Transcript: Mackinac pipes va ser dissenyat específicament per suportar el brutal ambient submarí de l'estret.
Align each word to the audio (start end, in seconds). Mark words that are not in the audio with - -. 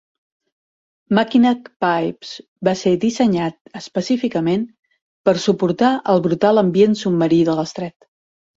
Mackinac 1.17 1.69
pipes 1.85 2.31
va 2.69 2.73
ser 2.79 2.95
dissenyat 3.05 3.77
específicament 3.81 4.65
per 5.29 5.37
suportar 5.47 5.93
el 6.15 6.27
brutal 6.29 6.65
ambient 6.67 7.01
submarí 7.07 7.43
de 7.53 7.59
l'estret. 7.63 8.13